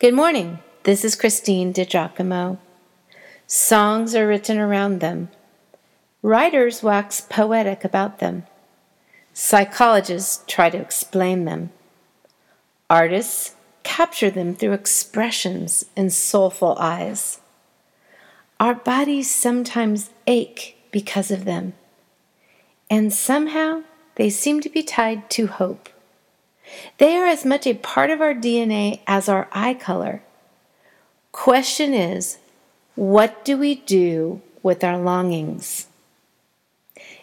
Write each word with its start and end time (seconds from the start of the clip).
Good 0.00 0.14
morning. 0.14 0.60
This 0.84 1.04
is 1.04 1.16
Christine 1.16 1.72
DiGiacomo. 1.72 2.58
Songs 3.48 4.14
are 4.14 4.28
written 4.28 4.56
around 4.56 5.00
them. 5.00 5.28
Writers 6.22 6.84
wax 6.84 7.20
poetic 7.20 7.82
about 7.82 8.20
them. 8.20 8.46
Psychologists 9.32 10.44
try 10.46 10.70
to 10.70 10.78
explain 10.78 11.46
them. 11.46 11.70
Artists 12.88 13.56
capture 13.82 14.30
them 14.30 14.54
through 14.54 14.74
expressions 14.74 15.86
and 15.96 16.12
soulful 16.12 16.76
eyes. 16.78 17.40
Our 18.60 18.76
bodies 18.76 19.28
sometimes 19.28 20.10
ache 20.28 20.76
because 20.92 21.32
of 21.32 21.44
them, 21.44 21.72
and 22.88 23.12
somehow 23.12 23.82
they 24.14 24.30
seem 24.30 24.60
to 24.60 24.68
be 24.68 24.84
tied 24.84 25.28
to 25.30 25.48
hope. 25.48 25.88
They 26.98 27.16
are 27.16 27.26
as 27.26 27.44
much 27.44 27.66
a 27.66 27.74
part 27.74 28.10
of 28.10 28.20
our 28.20 28.34
DNA 28.34 29.00
as 29.06 29.28
our 29.28 29.48
eye 29.52 29.74
color. 29.74 30.22
Question 31.32 31.94
is, 31.94 32.38
what 32.94 33.44
do 33.44 33.56
we 33.56 33.76
do 33.76 34.42
with 34.62 34.82
our 34.82 34.98
longings? 34.98 35.86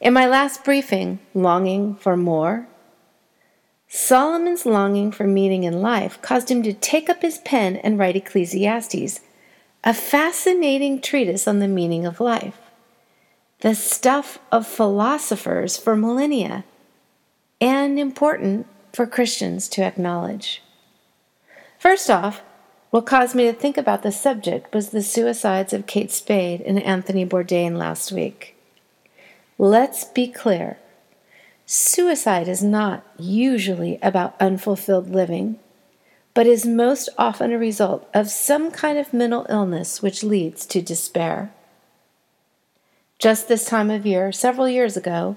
In 0.00 0.12
my 0.12 0.26
last 0.26 0.64
briefing, 0.64 1.20
Longing 1.32 1.94
for 1.94 2.16
More, 2.16 2.66
Solomon's 3.88 4.64
longing 4.64 5.12
for 5.12 5.26
meaning 5.26 5.64
in 5.64 5.82
life 5.82 6.20
caused 6.22 6.50
him 6.50 6.62
to 6.62 6.72
take 6.72 7.10
up 7.10 7.22
his 7.22 7.38
pen 7.38 7.76
and 7.76 7.98
write 7.98 8.16
Ecclesiastes, 8.16 9.20
a 9.84 9.94
fascinating 9.94 11.00
treatise 11.00 11.46
on 11.46 11.58
the 11.58 11.68
meaning 11.68 12.06
of 12.06 12.18
life, 12.18 12.58
the 13.60 13.74
stuff 13.74 14.38
of 14.50 14.66
philosophers 14.66 15.76
for 15.76 15.94
millennia, 15.94 16.64
and 17.60 17.98
important 17.98 18.66
for 18.92 19.06
Christians 19.06 19.68
to 19.70 19.82
acknowledge. 19.82 20.62
First 21.78 22.10
off, 22.10 22.42
what 22.90 23.06
caused 23.06 23.34
me 23.34 23.46
to 23.46 23.52
think 23.52 23.78
about 23.78 24.02
the 24.02 24.12
subject 24.12 24.74
was 24.74 24.90
the 24.90 25.02
suicides 25.02 25.72
of 25.72 25.86
Kate 25.86 26.12
Spade 26.12 26.60
and 26.60 26.82
Anthony 26.82 27.24
Bourdain 27.24 27.76
last 27.76 28.12
week. 28.12 28.54
Let's 29.58 30.04
be 30.04 30.28
clear 30.28 30.78
suicide 31.64 32.48
is 32.48 32.62
not 32.62 33.02
usually 33.18 33.98
about 34.02 34.38
unfulfilled 34.38 35.08
living, 35.08 35.58
but 36.34 36.46
is 36.46 36.66
most 36.66 37.08
often 37.16 37.50
a 37.50 37.58
result 37.58 38.06
of 38.12 38.28
some 38.28 38.70
kind 38.70 38.98
of 38.98 39.14
mental 39.14 39.46
illness 39.48 40.02
which 40.02 40.22
leads 40.22 40.66
to 40.66 40.82
despair. 40.82 41.50
Just 43.18 43.48
this 43.48 43.64
time 43.64 43.90
of 43.90 44.04
year, 44.04 44.32
several 44.32 44.68
years 44.68 44.96
ago, 44.96 45.36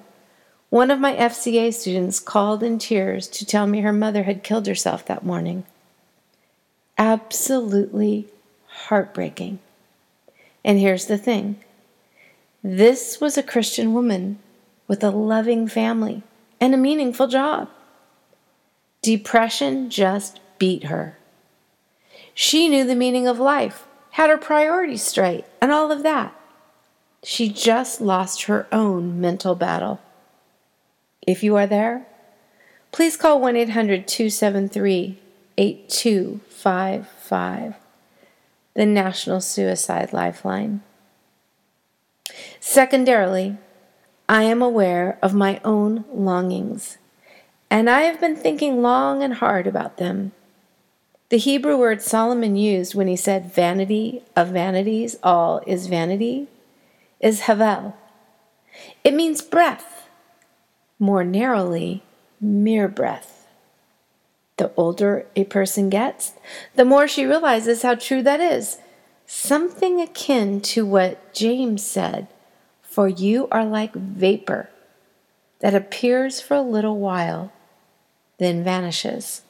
one 0.76 0.92
of 0.92 1.00
my 1.00 1.16
FCA 1.16 1.74
students 1.74 2.20
called 2.20 2.62
in 2.62 2.78
tears 2.78 3.30
to 3.30 3.46
tell 3.46 3.66
me 3.66 3.80
her 3.80 3.94
mother 3.94 4.24
had 4.24 4.44
killed 4.44 4.68
herself 4.68 5.06
that 5.06 5.24
morning. 5.24 5.64
Absolutely 6.98 8.28
heartbreaking. 8.68 9.58
And 10.66 10.78
here's 10.78 11.06
the 11.06 11.18
thing 11.18 11.62
this 12.62 13.22
was 13.22 13.38
a 13.38 13.42
Christian 13.42 13.94
woman 13.94 14.38
with 14.86 15.02
a 15.02 15.12
loving 15.12 15.70
family 15.70 16.24
and 16.60 16.74
a 16.74 16.78
meaningful 16.78 17.28
job. 17.28 17.70
Depression 19.02 19.90
just 19.90 20.42
beat 20.60 20.84
her. 20.84 21.18
She 22.34 22.68
knew 22.68 22.84
the 22.84 22.96
meaning 22.96 23.30
of 23.30 23.40
life, 23.40 23.88
had 24.12 24.30
her 24.30 24.38
priorities 24.38 25.04
straight, 25.04 25.46
and 25.62 25.72
all 25.72 25.90
of 25.90 26.04
that. 26.04 26.38
She 27.24 27.48
just 27.48 28.02
lost 28.02 28.44
her 28.44 28.68
own 28.74 29.22
mental 29.22 29.56
battle. 29.56 30.02
If 31.28 31.44
you 31.44 31.56
are 31.56 31.68
there, 31.68 32.06
please 32.92 33.18
call 33.18 33.42
1 33.42 33.56
800 33.56 34.08
273 34.08 35.20
8255, 35.58 37.76
the 38.74 38.86
National 38.86 39.42
Suicide 39.42 40.14
Lifeline. 40.14 40.82
Secondarily, 42.60 43.58
I 44.28 44.44
am 44.44 44.62
aware 44.62 45.18
of 45.22 45.34
my 45.34 45.62
own 45.64 46.04
longings, 46.14 46.98
and 47.70 47.90
I 47.90 48.02
have 48.02 48.20
been 48.20 48.36
thinking 48.36 48.82
long 48.82 49.24
and 49.24 49.36
hard 49.36 49.66
about 49.66 49.98
them. 49.98 50.34
The 51.30 51.38
Hebrew 51.38 51.78
word 51.78 52.02
Solomon 52.02 52.56
used 52.56 52.94
when 52.94 53.08
he 53.08 53.16
said, 53.16 53.52
Vanity 53.52 54.22
of 54.36 54.50
vanities, 54.50 55.18
all 55.24 55.64
is 55.66 55.88
vanity, 55.88 56.48
is 57.20 57.42
havel. 57.42 57.96
It 59.04 59.14
means 59.14 59.42
breath 59.42 59.95
more 61.00 61.24
narrowly, 61.24 62.04
mere 62.40 62.88
breath. 62.88 63.48
The 64.58 64.72
older 64.78 65.26
a 65.36 65.44
person 65.46 65.90
gets, 65.90 66.34
the 66.76 66.86
more 66.86 67.08
she 67.08 67.26
realizes 67.26 67.82
how 67.82 67.96
true 67.96 68.24
that 68.24 68.40
is. 68.40 68.80
Something 69.26 70.00
akin 70.00 70.62
to 70.62 70.86
what 70.86 71.34
James 71.34 71.84
said 71.84 72.28
For 72.82 73.08
you 73.08 73.48
are 73.52 73.66
like 73.66 73.94
vapor 73.94 74.70
that 75.60 75.76
appears 75.76 76.40
for 76.40 76.54
a 76.54 76.62
little 76.62 77.00
while, 77.00 77.52
then 78.38 78.64
vanishes. 78.64 79.42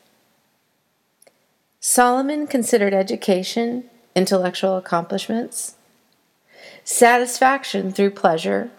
Solomon 1.79 2.47
considered 2.47 2.93
education, 2.93 3.83
intellectual 4.15 4.77
accomplishments, 4.77 5.75
satisfaction 6.83 7.91
through 7.91 8.11
pleasure, 8.11 8.71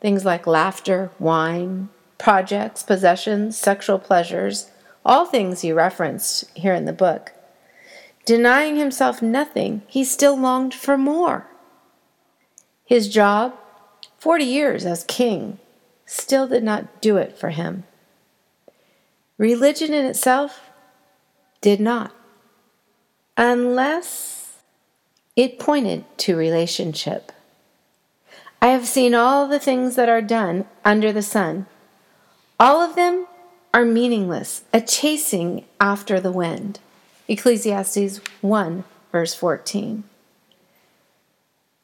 things 0.00 0.24
like 0.24 0.46
laughter, 0.46 1.10
wine, 1.18 1.90
projects, 2.18 2.82
possessions, 2.82 3.56
sexual 3.56 3.98
pleasures, 3.98 4.70
all 5.04 5.26
things 5.26 5.60
he 5.60 5.72
referenced 5.72 6.44
here 6.56 6.74
in 6.74 6.84
the 6.84 6.92
book. 6.92 7.32
Denying 8.24 8.76
himself 8.76 9.20
nothing, 9.20 9.82
he 9.86 10.04
still 10.04 10.36
longed 10.36 10.72
for 10.72 10.96
more. 10.96 11.46
His 12.84 13.08
job, 13.08 13.54
40 14.18 14.44
years 14.44 14.86
as 14.86 15.04
king, 15.04 15.58
still 16.06 16.48
did 16.48 16.62
not 16.62 17.00
do 17.00 17.16
it 17.16 17.38
for 17.38 17.50
him. 17.50 17.84
Religion 19.36 19.92
in 19.92 20.06
itself 20.06 20.70
did 21.60 21.80
not, 21.80 22.12
unless 23.36 24.56
it 25.36 25.58
pointed 25.58 26.04
to 26.18 26.36
relationship. 26.36 27.32
I 28.62 28.68
have 28.68 28.86
seen 28.86 29.14
all 29.14 29.48
the 29.48 29.58
things 29.58 29.96
that 29.96 30.08
are 30.08 30.22
done 30.22 30.66
under 30.84 31.12
the 31.12 31.22
sun 31.22 31.66
all 32.58 32.80
of 32.80 32.94
them 32.94 33.26
are 33.72 33.84
meaningless, 33.84 34.62
a 34.72 34.80
chasing 34.80 35.64
after 35.80 36.20
the 36.20 36.32
wind. 36.32 36.78
Ecclesiastes 37.26 38.20
1, 38.40 38.84
verse 39.10 39.34
14. 39.34 40.04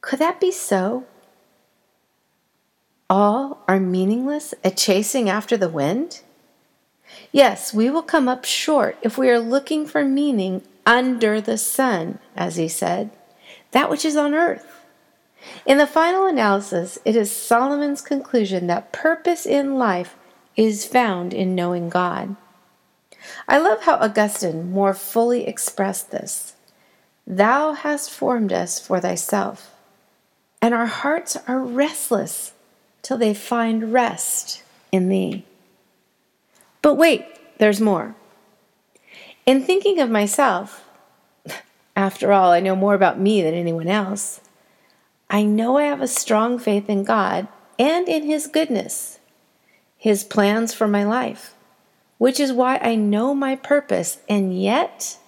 Could 0.01 0.19
that 0.19 0.41
be 0.41 0.53
so? 0.53 1.05
All 3.09 3.59
are 3.67 3.81
meaningless, 3.81 4.55
a 4.63 4.71
chasing 4.71 5.29
after 5.29 5.57
the 5.57 5.69
wind? 5.69 6.21
Yes, 7.33 7.75
we 7.75 7.91
will 7.91 8.03
come 8.03 8.29
up 8.29 8.45
short 8.45 8.97
if 9.03 9.19
we 9.19 9.29
are 9.29 9.41
looking 9.41 9.87
for 9.87 10.05
meaning 10.05 10.63
under 10.87 11.41
the 11.41 11.59
sun, 11.59 12.21
as 12.37 12.57
he 12.57 12.69
said, 12.69 13.11
that 13.73 13.91
which 13.91 14.05
is 14.05 14.17
on 14.17 14.35
earth. 14.35 14.85
In 15.67 15.79
the 15.79 15.87
final 15.87 16.27
analysis, 16.27 16.99
it 17.05 17.17
is 17.17 17.31
Solomon's 17.31 18.01
conclusion 18.01 18.67
that 18.69 18.93
purpose 18.93 19.47
in 19.47 19.77
life 19.77 20.17
is 20.57 20.85
found 20.85 21.33
in 21.33 21.55
knowing 21.55 21.89
God. 21.89 22.37
I 23.49 23.59
love 23.59 23.83
how 23.83 23.95
Augustine 23.97 24.71
more 24.71 24.95
fully 24.95 25.47
expressed 25.47 26.11
this. 26.11 26.55
Thou 27.27 27.73
hast 27.73 28.11
formed 28.11 28.53
us 28.53 28.85
for 28.85 29.01
thyself, 29.01 29.75
and 30.61 30.75
our 30.75 30.87
hearts 30.87 31.37
are 31.47 31.61
restless 31.61 32.53
till 33.03 33.19
they 33.19 33.35
find 33.35 33.93
rest 33.93 34.63
in 34.91 35.09
thee. 35.09 35.45
But 36.83 36.95
wait, 36.95 37.25
there's 37.59 37.81
more. 37.81 38.15
In 39.47 39.63
thinking 39.63 40.01
of 40.01 40.11
myself, 40.11 40.85
after 41.97 42.33
all, 42.33 42.53
I 42.53 42.61
know 42.61 42.75
more 42.75 42.95
about 42.95 43.21
me 43.21 43.43
than 43.43 43.55
anyone 43.55 43.89
else. 43.89 44.41
I 45.29 45.45
know 45.45 45.79
I 45.79 45.85
have 45.85 46.01
a 46.01 46.09
strong 46.09 46.59
faith 46.59 46.91
in 46.91 47.05
God 47.05 47.47
and 47.79 48.09
in 48.09 48.25
His 48.25 48.49
goodness 48.49 49.20
his 50.01 50.25
plans 50.25 50.73
for 50.73 50.89
my 50.89 51.05
life, 51.05 51.55
which 52.17 52.41
is 52.41 52.55
why 52.55 52.79
I 52.79 52.95
know 52.95 53.35
my 53.35 53.55
purpose, 53.55 54.19
and 54.31 54.59
yet 54.59 55.19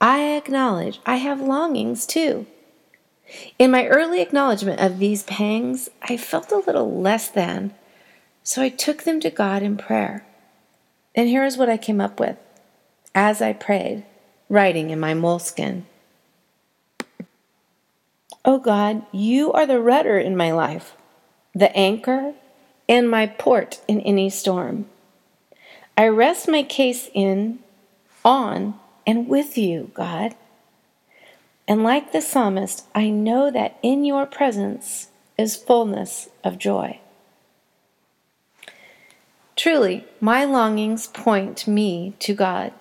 I 0.00 0.36
acknowledge 0.36 1.00
I 1.04 1.16
have 1.16 1.40
longings 1.40 2.06
too. 2.06 2.46
In 3.58 3.72
my 3.72 3.88
early 3.88 4.22
acknowledgement 4.22 4.80
of 4.80 5.00
these 5.00 5.24
pangs, 5.24 5.88
I 6.00 6.16
felt 6.16 6.52
a 6.52 6.58
little 6.58 7.00
less 7.00 7.26
than, 7.26 7.74
so 8.44 8.62
I 8.62 8.68
took 8.68 9.02
them 9.02 9.18
to 9.18 9.30
God 9.30 9.64
in 9.64 9.76
prayer. 9.76 10.24
And 11.16 11.28
here 11.28 11.44
is 11.44 11.56
what 11.56 11.68
I 11.68 11.76
came 11.76 12.00
up 12.00 12.20
with 12.20 12.36
as 13.16 13.42
I 13.42 13.52
prayed, 13.52 14.04
writing 14.48 14.90
in 14.90 15.00
my 15.00 15.12
Moleskine. 15.12 15.82
Oh 18.44 18.58
God, 18.58 19.04
you 19.10 19.52
are 19.52 19.66
the 19.66 19.80
rudder 19.80 20.18
in 20.18 20.36
my 20.36 20.52
life, 20.52 20.96
the 21.52 21.74
anchor 21.76 22.34
and 22.92 23.10
my 23.10 23.24
port 23.26 23.80
in 23.88 24.02
any 24.02 24.28
storm. 24.28 24.84
I 25.96 26.08
rest 26.08 26.46
my 26.46 26.62
case 26.62 27.08
in, 27.14 27.60
on, 28.22 28.78
and 29.06 29.28
with 29.28 29.56
you, 29.56 29.90
God. 29.94 30.34
And 31.66 31.82
like 31.82 32.12
the 32.12 32.20
psalmist, 32.20 32.84
I 32.94 33.08
know 33.08 33.50
that 33.50 33.78
in 33.82 34.04
your 34.04 34.26
presence 34.26 35.08
is 35.38 35.56
fullness 35.56 36.28
of 36.44 36.58
joy. 36.58 37.00
Truly, 39.56 40.04
my 40.20 40.44
longings 40.44 41.06
point 41.06 41.66
me 41.66 42.12
to 42.18 42.34
God. 42.34 42.74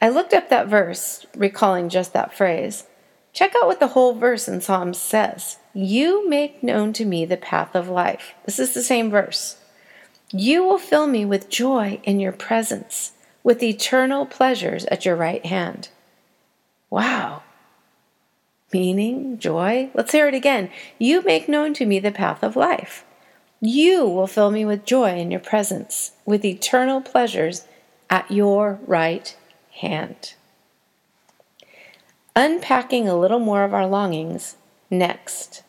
I 0.00 0.08
looked 0.08 0.32
up 0.32 0.50
that 0.50 0.68
verse, 0.68 1.26
recalling 1.34 1.88
just 1.88 2.12
that 2.12 2.32
phrase. 2.32 2.84
Check 3.32 3.54
out 3.56 3.66
what 3.66 3.80
the 3.80 3.88
whole 3.88 4.14
verse 4.14 4.48
in 4.48 4.60
Psalms 4.60 4.98
says. 4.98 5.58
You 5.74 6.28
make 6.28 6.62
known 6.62 6.92
to 6.94 7.04
me 7.04 7.24
the 7.24 7.36
path 7.36 7.74
of 7.74 7.88
life. 7.88 8.34
This 8.44 8.58
is 8.58 8.74
the 8.74 8.82
same 8.82 9.10
verse. 9.10 9.58
You 10.32 10.64
will 10.64 10.78
fill 10.78 11.06
me 11.06 11.24
with 11.24 11.48
joy 11.48 12.00
in 12.04 12.20
your 12.20 12.32
presence, 12.32 13.12
with 13.42 13.62
eternal 13.62 14.26
pleasures 14.26 14.84
at 14.86 15.04
your 15.04 15.16
right 15.16 15.44
hand. 15.46 15.88
Wow. 16.90 17.42
Meaning, 18.72 19.38
joy. 19.38 19.90
Let's 19.94 20.12
hear 20.12 20.28
it 20.28 20.34
again. 20.34 20.70
You 20.98 21.22
make 21.22 21.48
known 21.48 21.72
to 21.74 21.86
me 21.86 22.00
the 22.00 22.10
path 22.10 22.42
of 22.42 22.56
life. 22.56 23.04
You 23.60 24.04
will 24.04 24.26
fill 24.26 24.50
me 24.50 24.64
with 24.64 24.84
joy 24.84 25.18
in 25.18 25.30
your 25.30 25.40
presence, 25.40 26.12
with 26.26 26.44
eternal 26.44 27.00
pleasures 27.00 27.66
at 28.10 28.30
your 28.30 28.78
right 28.86 29.34
hand. 29.80 30.34
Unpacking 32.40 33.08
a 33.08 33.18
little 33.18 33.40
more 33.40 33.64
of 33.64 33.74
our 33.74 33.84
longings 33.84 34.54
next. 34.90 35.64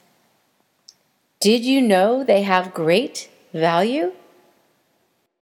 Did 1.40 1.66
you 1.66 1.82
know 1.82 2.24
they 2.24 2.44
have 2.44 2.76
great 2.76 3.28
value? 3.52 4.12